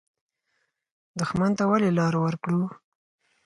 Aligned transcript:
دښمن 1.19 1.51
ته 1.57 1.63
ولې 1.71 1.89
لار 1.99 2.13
ورکړو؟ 2.23 2.61